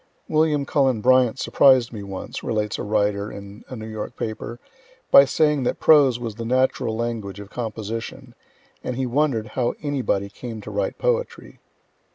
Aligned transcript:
"William 0.27 0.65
Cullen 0.65 0.99
Bryant 0.99 1.37
surprised 1.37 1.93
me 1.93 2.01
once," 2.01 2.41
relates 2.41 2.79
a 2.79 2.83
writer 2.83 3.31
in 3.31 3.63
a 3.69 3.75
New 3.75 3.85
York 3.85 4.17
paper, 4.17 4.59
"by 5.11 5.25
saying 5.25 5.61
that 5.61 5.79
prose 5.79 6.17
was 6.17 6.33
the 6.33 6.43
natural 6.43 6.97
language 6.97 7.39
of 7.39 7.51
composition, 7.51 8.33
and 8.83 8.95
he 8.95 9.05
wonder'd 9.05 9.49
how 9.49 9.75
anybody 9.83 10.27
came 10.27 10.59
to 10.61 10.71
write 10.71 10.97
poetry." 10.97 11.59